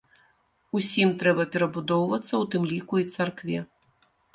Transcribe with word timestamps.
Усім 0.79 1.11
трэба 1.21 1.47
перабудоўвацца, 1.57 2.33
у 2.43 2.51
тым 2.57 2.69
ліку 2.75 2.93
і 3.07 3.11
царкве. 3.15 3.57